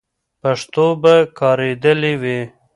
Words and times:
پښتو 0.41 0.85
به 1.01 1.13
کارېدلې 1.39 2.13
وي. 2.21 2.39